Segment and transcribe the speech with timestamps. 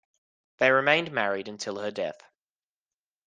[0.57, 2.23] They remained married until her death.